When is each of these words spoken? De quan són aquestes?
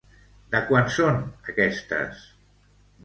De 0.53 0.61
quan 0.69 0.89
són 0.95 1.21
aquestes? 1.53 2.25